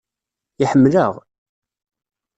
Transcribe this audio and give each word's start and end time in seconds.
Iḥemmel-aɣ. 0.63 1.13